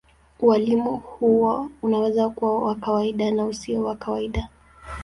Ualimu 0.39 0.97
huo 0.97 1.69
unaweza 1.81 2.29
kuwa 2.29 2.59
wa 2.63 2.75
kawaida 2.75 3.31
na 3.31 3.45
usio 3.45 3.83
wa 3.83 3.95
kawaida. 3.95 4.49